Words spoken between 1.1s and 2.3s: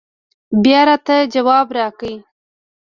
ځواب راکړه